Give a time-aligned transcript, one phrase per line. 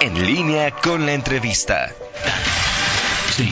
[0.00, 1.92] En línea con la entrevista.
[3.34, 3.50] Sí.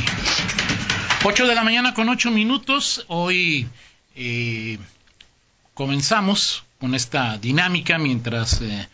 [1.25, 3.05] 8 de la mañana con 8 minutos.
[3.09, 3.67] Hoy
[4.15, 4.79] eh,
[5.73, 8.89] comenzamos con esta dinámica mientras eh,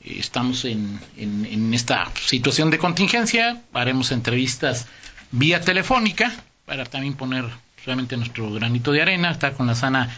[0.00, 3.62] estamos en, en, esta situación de contingencia.
[3.72, 4.86] Haremos entrevistas
[5.30, 6.32] vía telefónica
[6.64, 7.44] para también poner
[7.84, 10.10] realmente nuestro granito de arena, estar con la sana,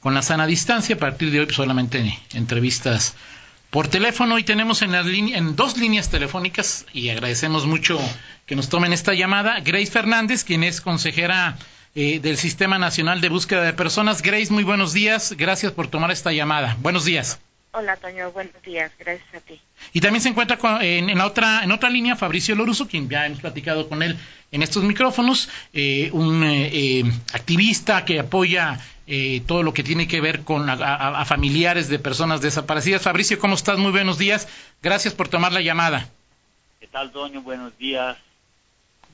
[0.00, 0.94] con la sana distancia.
[0.94, 3.16] A partir de hoy solamente entrevistas
[3.76, 8.00] por teléfono y tenemos en, las en dos líneas telefónicas y agradecemos mucho
[8.46, 9.60] que nos tomen esta llamada.
[9.60, 11.58] Grace Fernández, quien es consejera
[11.94, 14.22] eh, del Sistema Nacional de Búsqueda de Personas.
[14.22, 15.34] Grace, muy buenos días.
[15.36, 16.78] Gracias por tomar esta llamada.
[16.80, 17.38] Buenos días.
[17.72, 18.32] Hola, Toño.
[18.32, 18.90] Buenos días.
[18.98, 19.60] Gracias a ti.
[19.92, 23.40] Y también se encuentra en, en, otra, en otra línea Fabricio Loruso, quien ya hemos
[23.40, 24.16] platicado con él
[24.52, 28.80] en estos micrófonos, eh, un eh, activista que apoya
[29.46, 33.02] todo lo que tiene que ver con a, familiares de personas desaparecidas.
[33.02, 33.78] Fabricio, ¿cómo estás?
[33.78, 34.48] Muy buenos días.
[34.82, 36.08] Gracias por tomar la llamada.
[36.80, 37.42] ¿Qué tal, Toño?
[37.42, 38.16] Buenos días.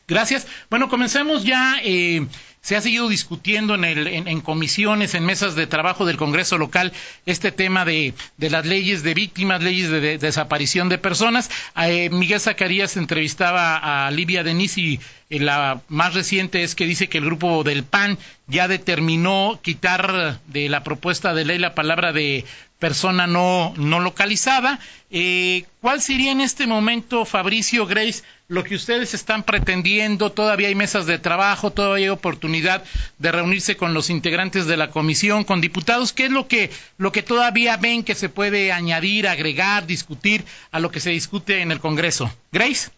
[0.08, 0.46] Gracias.
[0.70, 1.76] Bueno, comencemos ya.
[1.82, 2.26] Eh,
[2.62, 6.92] se ha seguido discutiendo en, el, en, comisiones, en mesas de trabajo del Congreso local,
[7.26, 11.50] este tema de, las leyes de víctimas, leyes de, desaparición de personas.
[11.76, 17.08] Eh, Miguel Zacarías entrevistaba a Livia Denis y eh, la más reciente es que dice
[17.08, 22.12] que el grupo del PAN ya determinó quitar de la propuesta de ley la palabra
[22.12, 22.44] de
[22.82, 24.80] persona no, no localizada.
[25.08, 30.74] Eh, ¿Cuál sería en este momento, Fabricio Grace, lo que ustedes están pretendiendo, todavía hay
[30.74, 32.82] mesas de trabajo, todavía hay oportunidad
[33.18, 37.12] de reunirse con los integrantes de la comisión, con diputados, ¿qué es lo que, lo
[37.12, 41.70] que todavía ven que se puede añadir, agregar, discutir a lo que se discute en
[41.70, 42.34] el Congreso?
[42.50, 42.90] Grace.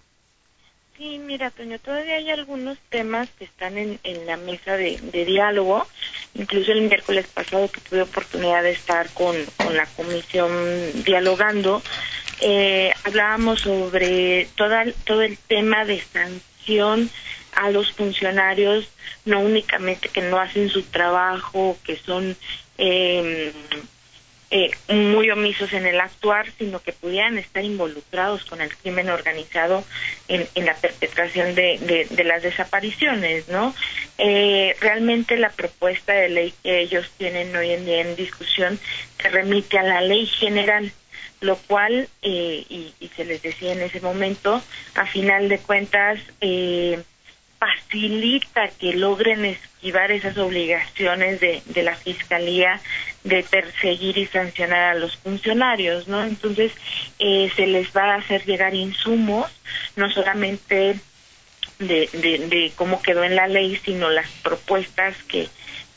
[0.96, 5.86] Sí, mira, Toño, todavía hay algunos temas que están en, la mesa de, diálogo.
[6.34, 10.52] Incluso el miércoles pasado que tuve oportunidad de estar con, con la comisión
[11.04, 11.82] dialogando,
[12.40, 17.10] eh, hablábamos sobre toda, todo el tema de sanción
[17.56, 18.88] a los funcionarios,
[19.24, 22.36] no únicamente que no hacen su trabajo, que son
[22.78, 23.52] eh,
[24.50, 29.84] eh, muy omisos en el actuar, sino que pudieran estar involucrados con el crimen organizado
[30.28, 33.74] en, la perpetración de, las desapariciones, ¿no?
[34.18, 38.78] Eh, realmente la propuesta de ley que ellos tienen hoy en día en discusión
[39.20, 40.92] se remite a la ley general
[41.44, 44.62] lo cual, eh, y, se les decía en ese momento,
[44.94, 47.02] a final de cuentas, eh,
[47.58, 52.80] facilita que logren esquivar esas obligaciones de, de la Fiscalía
[53.22, 56.22] de perseguir y sancionar a los funcionarios, ¿no?
[56.22, 56.72] Entonces,
[57.18, 59.50] eh, se les va a hacer llegar insumos,
[59.96, 60.96] no solamente
[61.78, 65.48] de, de, de cómo quedó en la ley, sino las propuestas que,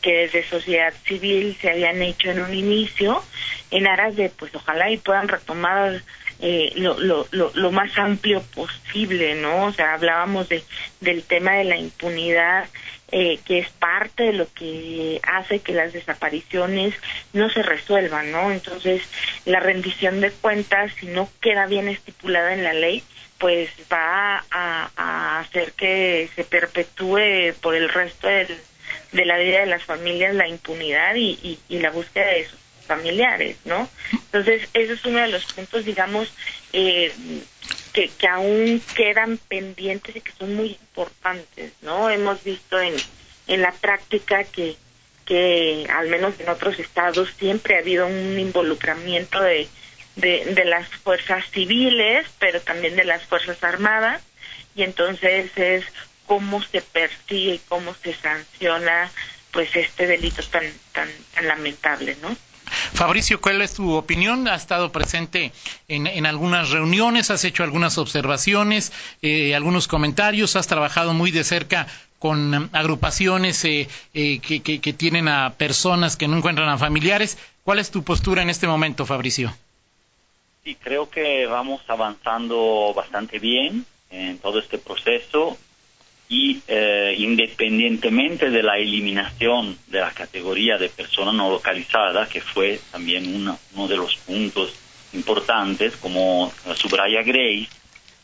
[0.01, 3.24] que desde sociedad civil se habían hecho en un inicio
[3.72, 6.01] en aras de pues ojalá y puedan retomar
[6.39, 9.65] eh, lo, lo, lo, más amplio posible, ¿no?
[9.65, 10.63] O sea, hablábamos de,
[11.01, 12.67] del tema de la impunidad,
[13.11, 16.93] eh, que es parte de lo que hace que las desapariciones
[17.33, 18.51] no se resuelvan, ¿no?
[18.51, 19.01] Entonces,
[19.45, 23.03] la rendición de cuentas, si no queda bien estipulada en la ley,
[23.39, 29.83] pues va a, hacer que se perpetúe por el resto de la vida de las
[29.83, 33.89] familias la impunidad y, y, la búsqueda de sus familiares, ¿no?
[34.11, 36.31] Entonces, ese es uno de los puntos, digamos,
[36.73, 37.11] eh,
[37.93, 42.09] que, aún quedan pendientes y que son muy importantes, ¿no?
[42.09, 42.93] Hemos visto en,
[43.47, 44.75] en la práctica que,
[45.25, 49.67] que, al menos en otros estados, siempre ha habido un involucramiento de,
[50.15, 54.21] de, de las fuerzas civiles, pero también de las fuerzas armadas,
[54.75, 55.85] y entonces es
[56.27, 59.09] cómo se persigue y cómo se sanciona
[59.51, 62.35] pues este delito tan tan, tan lamentable, ¿no?
[62.94, 64.47] Fabricio, ¿cuál es tu opinión?
[64.47, 65.51] ¿Has estado presente
[65.88, 67.31] en, en algunas reuniones?
[67.31, 68.91] ¿Has hecho algunas observaciones,
[69.22, 70.55] eh, algunos comentarios?
[70.55, 71.88] ¿Has trabajado muy de cerca
[72.19, 77.38] con agrupaciones eh, eh, que, que, que, tienen a personas que no encuentran a familiares?
[77.63, 79.53] ¿Cuál es tu postura en este momento, Fabricio?
[80.63, 85.57] Sí, creo que vamos avanzando bastante bien en todo este proceso
[86.29, 92.79] y eh, independientemente de la eliminación de la categoría de persona no localizada, que fue
[92.91, 94.74] también uno, uno de los puntos
[95.13, 97.69] importantes, como subraya Grace,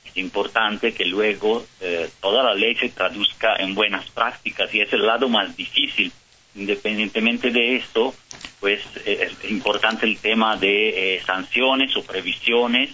[0.05, 4.91] es importante que luego eh, toda la ley se traduzca en buenas prácticas y es
[4.91, 6.11] el lado más difícil.
[6.55, 8.13] Independientemente de esto,
[8.59, 12.89] pues eh, es importante el tema de sanciones o previsiones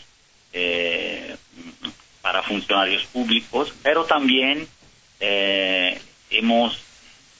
[2.21, 4.67] para funcionarios públicos, pero también
[5.19, 5.99] eh,
[6.29, 6.79] hemos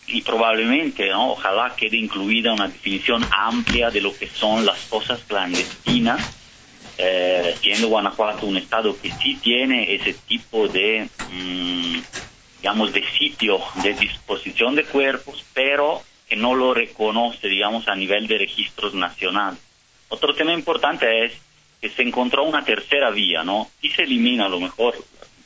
[0.08, 1.31] y probablemente, ¿no?
[1.34, 6.40] ojalá quede incluida una definición amplia de lo que son las cosas clandestinas
[7.02, 11.98] eh, siendo Guanajuato un estado que sí tiene ese tipo de, mm,
[12.58, 18.28] digamos, de sitio de disposición de cuerpos, pero que no lo reconoce, digamos, a nivel
[18.28, 19.62] de registros nacionales.
[20.10, 21.31] Otro tema importante es
[21.80, 23.72] que se encontró una tercera vía, ¿no?
[23.81, 24.94] Y se elimina a lo mejor,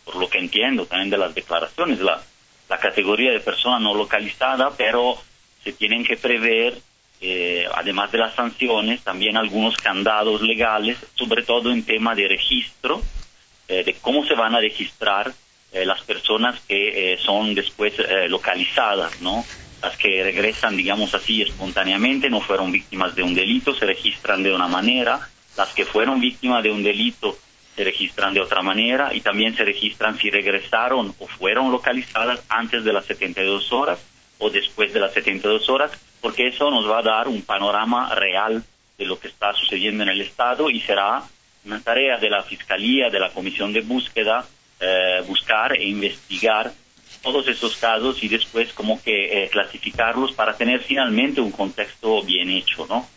[0.06, 2.22] por lo que entiendo también de las declaraciones, la,
[2.70, 5.18] la categoría de persona no localizada, pero
[5.64, 6.78] se tienen que prever,
[7.22, 13.02] eh, además de las sanciones, también algunos candados legales, sobre todo en tema de registro,
[13.68, 15.32] eh, de cómo se van a registrar
[15.72, 17.94] eh, las personas que son después
[18.28, 19.46] localizadas, ¿no?
[19.82, 24.54] Las que regresan, digamos así, espontáneamente, no fueron víctimas de un delito, se registran de
[24.54, 25.20] una manera,
[25.58, 27.38] las que fueron víctimas de un delito
[27.76, 32.84] se registran de otra manera y también se registran si regresaron o fueron localizadas antes
[32.84, 34.00] de las 72 horas
[34.40, 35.92] o después de las 72 horas,
[36.22, 38.64] porque eso nos va a dar un panorama real
[38.98, 41.24] de lo que está sucediendo en el Estado y será
[41.66, 44.46] una tarea de la Fiscalía, de la Comisión de Búsqueda,
[44.80, 46.72] eh, buscar e investigar
[47.22, 52.50] todos esos casos y después como que eh, clasificarlos para tener finalmente un contexto bien
[52.50, 53.08] hecho, ¿no?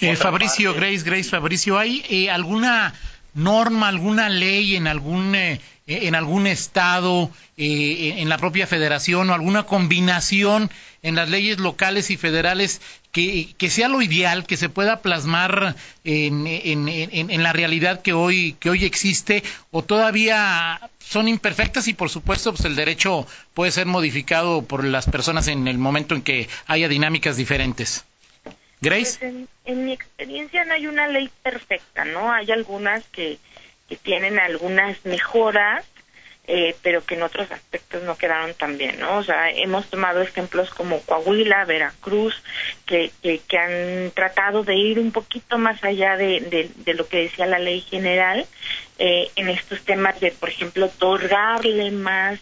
[0.00, 2.94] Eh, Fabricio, Grace, Grace, Fabricio, ¿hay alguna
[3.34, 9.34] norma, alguna ley en algún eh, en algún estado, eh, en la propia federación o
[9.34, 10.70] alguna combinación
[11.02, 12.80] en las leyes locales y federales
[13.10, 15.74] que, que sea lo ideal, que se pueda plasmar
[16.04, 19.42] en, en, en, la realidad que hoy que hoy existe
[19.72, 25.06] o todavía son imperfectas y por supuesto pues el derecho puede ser modificado por las
[25.06, 28.04] personas en el momento en que haya dinámicas diferentes.
[28.80, 29.18] Grace.
[29.18, 32.32] Pues en, mi experiencia no hay una ley perfecta, ¿no?
[32.32, 33.38] Hay algunas que,
[33.88, 35.84] que tienen algunas mejoras,
[36.46, 39.18] eh, pero que en otros aspectos no quedaron tan bien, ¿no?
[39.18, 42.42] O sea, hemos tomado ejemplos como Coahuila, Veracruz,
[42.86, 47.46] que, que, han tratado de ir un poquito más allá de, de, lo que decía
[47.46, 48.46] la ley general
[48.98, 52.40] eh, en estos temas de, por ejemplo, otorgarle más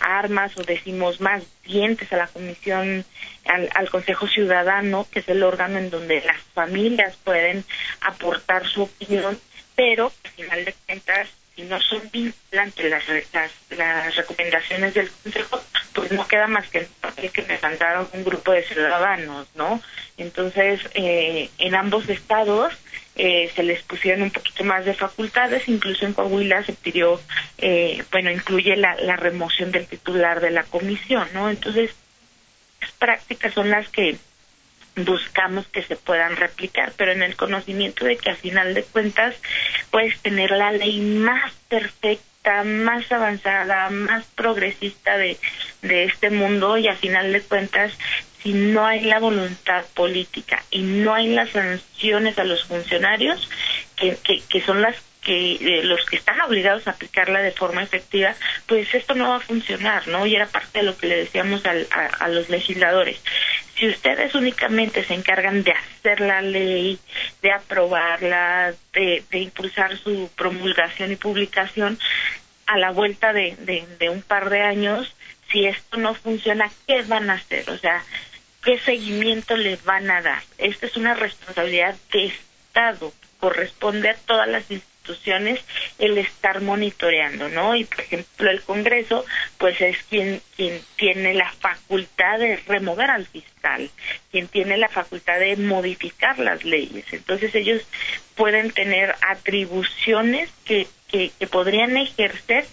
[0.00, 3.04] armas o decimos más dientes a la Comisión,
[3.44, 7.64] al, Consejo Ciudadano, que es el órgano en donde las familias pueden
[8.00, 9.38] aportar su opinión,
[9.74, 15.60] pero al final de cuentas, si no son vinculantes las, las, las recomendaciones del Consejo,
[15.92, 19.82] pues no queda más que el papel que me mandaron un grupo de ciudadanos, ¿no?
[20.16, 22.74] Entonces, eh, en ambos estados
[23.18, 27.20] eh, se les pusieron un poquito más de facultades, incluso en Coahuila se pidió,
[27.58, 31.50] eh, bueno, incluye la, la remoción del titular de la comisión, ¿no?
[31.50, 31.90] Entonces,
[32.80, 34.16] las prácticas son las que
[34.94, 39.34] buscamos que se puedan replicar, pero en el conocimiento de que a final de cuentas
[39.90, 45.38] puedes tener la ley más perfecta, más avanzada, más progresista de,
[45.82, 47.92] de este mundo y a final de cuentas
[48.42, 53.48] si no hay la voluntad política y no hay las sanciones a los funcionarios,
[53.96, 54.16] que,
[54.48, 58.34] que, son las que eh, los que están obligados a aplicarla de forma efectiva,
[58.66, 60.24] pues esto no va a funcionar, ¿no?
[60.26, 63.20] Y era parte de lo que le decíamos al, a, los legisladores.
[63.76, 66.98] Si ustedes únicamente se encargan de hacer la ley,
[67.42, 71.98] de aprobarla, de, de impulsar su promulgación y publicación,
[72.66, 75.14] a la vuelta de, de, de un par de años,
[75.50, 77.68] si esto no funciona, ¿qué van a hacer?
[77.70, 78.04] O sea,
[78.62, 80.42] ¿qué seguimiento le van a dar?
[80.58, 85.60] Esta es una responsabilidad de Estado, corresponde a todas las instituciones
[85.98, 87.74] el estar monitoreando, ¿no?
[87.74, 89.24] Y por ejemplo el Congreso,
[89.56, 93.90] pues es quien quien tiene la facultad de remover al fiscal,
[94.30, 97.06] quien tiene la facultad de modificar las leyes.
[97.12, 97.82] Entonces ellos
[98.34, 102.66] pueden tener atribuciones que que, que podrían ejercer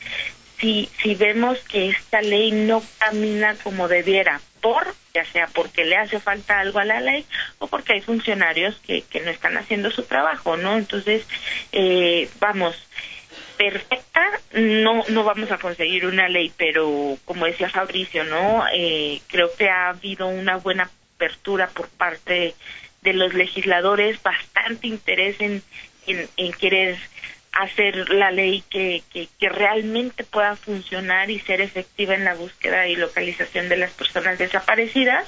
[0.60, 5.96] si, si vemos que esta ley no camina como debiera, por, ya sea porque le
[5.96, 7.24] hace falta algo a la ley
[7.60, 10.76] o porque hay funcionarios que, que no están haciendo su trabajo, ¿no?
[10.76, 11.24] Entonces,
[11.72, 12.76] eh, vamos,
[13.58, 18.66] perfecta, no, no vamos a conseguir una ley, pero como decía Fabricio, ¿no?
[18.74, 22.56] Eh, creo que ha habido una buena apertura por parte
[23.04, 25.62] de los legisladores, bastante interés en,
[26.08, 26.98] en, en querer
[27.56, 32.98] hacer la ley que, que, realmente pueda funcionar y ser efectiva en la búsqueda y
[32.98, 35.26] localización de las personas desaparecidas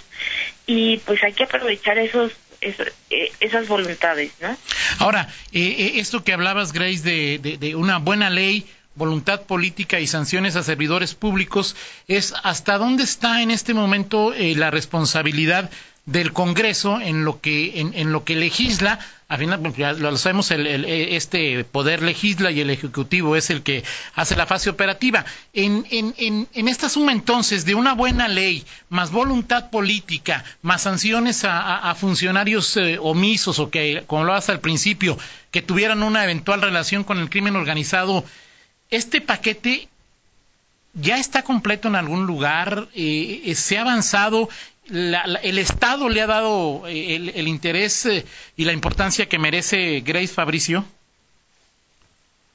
[0.66, 4.58] y pues hay que aprovechar esos, eh, esas voluntades, ¿no?
[5.00, 8.66] Ahora, eh, eh, esto que hablabas, Grace, de, de, una buena ley,
[8.96, 11.76] voluntad política y sanciones a servidores públicos
[12.08, 15.70] es hasta dónde está en este momento eh, la responsabilidad
[16.08, 18.98] del Congreso en lo que en, lo que legisla.
[19.28, 19.62] A final
[20.00, 23.84] lo sabemos el, este poder legisla y el ejecutivo es el que
[24.16, 25.26] hace la fase operativa.
[25.54, 31.42] En, en, en, esta suma entonces de una buena ley más voluntad política más sanciones
[31.44, 35.18] a, funcionarios eh, omisos o que como lo hace al principio
[35.52, 38.24] que tuvieran una eventual relación con el crimen organizado
[38.90, 39.90] este paquete
[41.00, 44.50] ya está completo en algún lugar, eh, se ha avanzado
[44.90, 48.26] el Estado le ha dado eh, el, interés eh,
[48.56, 50.86] y la importancia que merece Grace Fabricio?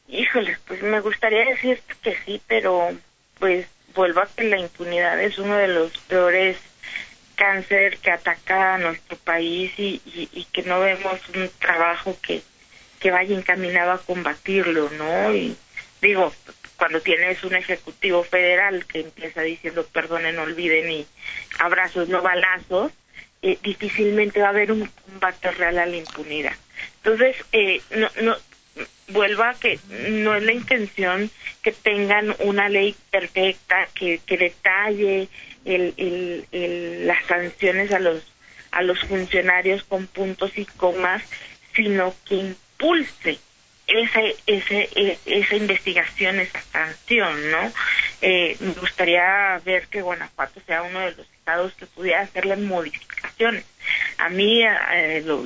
[0.09, 2.91] Híjole, pues me gustaría decir que sí, pero
[3.39, 6.59] pues vuelvo a que la impunidad es uno de los peores
[7.35, 12.43] cáncer que ataca a nuestro país y, y, que no vemos un trabajo que,
[13.01, 15.35] que vaya encaminado a combatirlo, ¿no?
[15.35, 15.57] Y
[16.01, 16.33] digo,
[16.83, 21.07] cuando tienes un ejecutivo federal que empieza diciendo perdonen, olviden y
[21.61, 22.91] abrazos, no balazos,
[23.41, 26.55] eh, difícilmente va a haber un combate real a la impunidad.
[26.97, 28.37] Entonces, eh, no, no,
[29.11, 29.79] vuelvo a que
[30.11, 31.31] no es la intención
[31.63, 35.29] que tengan una ley perfecta que, detalle
[35.65, 35.95] el,
[36.51, 38.25] el, las sanciones a los
[38.73, 41.23] a los funcionarios con puntos y comas,
[41.77, 43.39] sino que impulse
[43.93, 47.73] ese, ese, esa investigación, esa sanción, ¿no?
[48.21, 52.59] Eh, me gustaría ver que Guanajuato sea uno de los estados que pudiera hacer las
[52.59, 53.65] modificaciones.
[54.19, 55.43] A mí, eh, lo,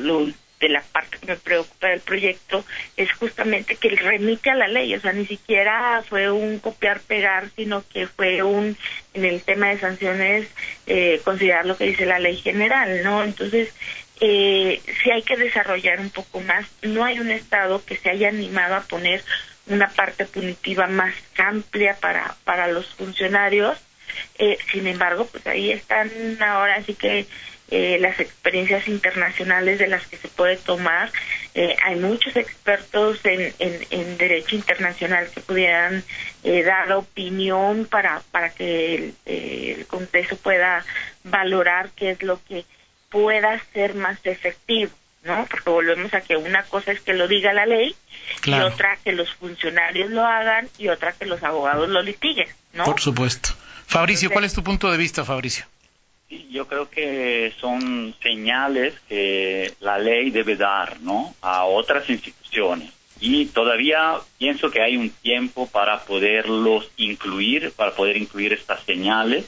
[0.60, 2.64] de la parte que me preocupa del proyecto
[2.96, 7.84] es justamente que remite a la ley, o sea, ni siquiera fue un copiar-pegar, sino
[7.88, 8.76] que fue un,
[9.14, 10.48] en el tema de sanciones,
[10.86, 13.22] eh, considerar lo que dice la ley general, ¿no?
[13.22, 13.72] Entonces,
[14.20, 16.66] eh, sí hay que desarrollar un poco más.
[16.82, 19.22] No hay un Estado que se haya animado a poner
[19.66, 23.78] una parte punitiva más amplia para, para los funcionarios.
[24.38, 27.26] Eh, sin embargo, pues ahí están ahora sí que
[27.68, 31.10] eh, las experiencias internacionales de las que se puede tomar.
[31.54, 36.04] Eh, hay muchos expertos en, en, derecho internacional que pudieran
[36.44, 40.84] eh, dar opinión para, para que el, el Congreso pueda
[41.24, 42.64] valorar qué es lo que
[43.10, 44.92] pueda ser más efectivo,
[45.24, 45.46] ¿no?
[45.50, 47.94] Porque volvemos a que una cosa es que lo diga la ley
[48.44, 52.84] y otra que los funcionarios lo hagan y otra que los abogados lo litiguen, ¿no?
[52.84, 53.50] Por supuesto.
[53.86, 55.64] Fabricio, ¿cuál es tu punto de vista, Fabricio?
[56.28, 61.34] yo creo que son señales que la ley debe dar, ¿no?
[61.40, 62.90] A otras instituciones.
[63.20, 69.46] Y todavía pienso que hay un tiempo para poderlos incluir, para poder incluir estas señales.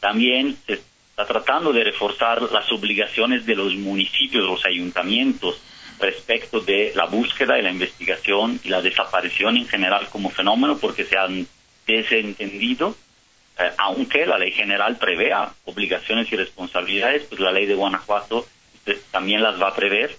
[0.00, 0.80] También se
[1.26, 5.60] tratando de reforzar las obligaciones de los municipios, los ayuntamientos,
[5.98, 11.04] respecto de la búsqueda y la investigación y la desaparición en general como fenómeno, porque
[11.04, 11.46] se han
[11.86, 12.96] desentendido,
[13.58, 18.46] eh, aunque la ley general prevea obligaciones y responsabilidades, pues la ley de Guanajuato
[19.10, 20.16] también las va a prever.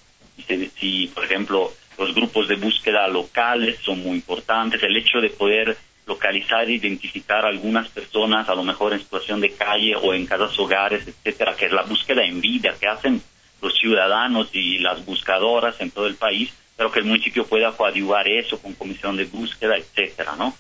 [0.48, 5.30] Si, si, por ejemplo, los grupos de búsqueda locales son muy importantes, el hecho de
[5.30, 10.26] poder localizar e identificar algunas personas, a lo mejor en situación de calle o en
[10.26, 13.22] casas hogares, etcétera, que es la búsqueda en vida que hacen
[13.62, 18.28] los ciudadanos y las buscadoras en todo el país, pero que el municipio pueda coadyuvar
[18.28, 20.56] eso con comisión de búsqueda, etcétera, ¿no?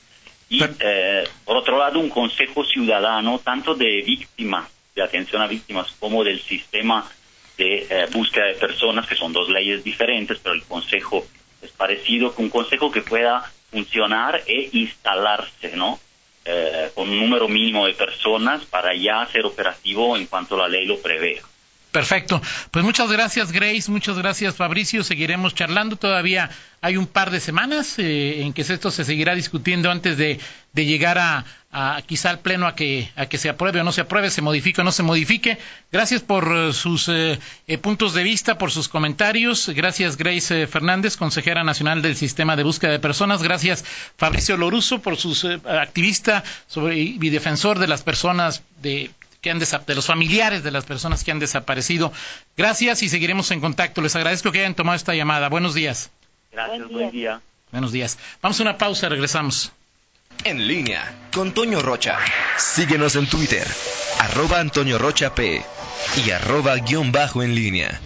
[0.50, 5.92] Y eh, por otro lado, un consejo ciudadano, tanto de víctimas, de atención a víctimas,
[6.00, 7.10] como del sistema
[7.58, 11.26] de eh, búsqueda de personas, que son dos leyes diferentes, pero el consejo
[11.62, 16.00] es parecido, un consejo que pueda funcionar e instalarse, ¿no?
[16.46, 20.86] Eh, con un número mínimo de personas para ya ser operativo en cuanto la ley
[20.86, 21.42] lo prevea.
[21.94, 22.42] Perfecto.
[22.72, 23.92] Pues muchas gracias, Grace.
[23.92, 25.04] Muchas gracias, Fabricio.
[25.04, 25.96] Seguiremos charlando.
[25.96, 26.50] Todavía
[26.82, 30.40] hay un par de semanas eh, en que esto se seguirá discutiendo antes de,
[30.74, 31.46] llegar a,
[32.08, 34.82] quizá al pleno a que, a que se apruebe o no se apruebe, se modifique
[34.82, 35.60] o no se modifique.
[35.92, 37.38] Gracias por eh, sus eh,
[37.80, 39.70] puntos de vista, por sus comentarios.
[39.70, 43.44] Gracias, Grace Fernández, consejera nacional del Sistema de Búsqueda de Personas.
[43.44, 43.86] Gracias,
[44.18, 49.12] Fabricio Loruso, por sus activista sobre, y defensor de las personas de
[49.44, 52.14] que han de los familiares de las personas que han desaparecido.
[52.56, 54.02] Gracias y seguiremos en contacto.
[54.02, 55.50] Les agradezco que hayan tomado esta llamada.
[55.50, 56.10] Buenos días.
[56.52, 57.42] Gracias, buen día.
[57.70, 58.18] Buenos días.
[58.42, 59.74] Vamos a una pausa, regresamos.
[60.46, 62.18] En línea con Toño Rocha.
[62.58, 63.68] Síguenos en Twitter,
[64.20, 65.64] arroba Antonio Rocha P
[66.26, 68.00] y arroba guion bajo en línea.